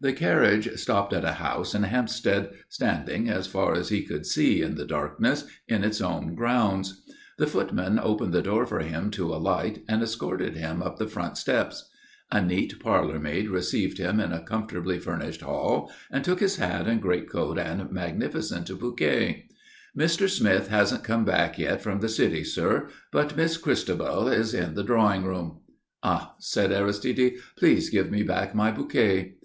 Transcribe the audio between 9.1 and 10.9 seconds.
to alight and escorted him